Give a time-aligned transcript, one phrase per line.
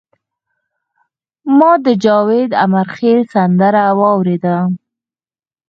[1.57, 4.57] ما د جاوید امیرخیل سندره واوریده.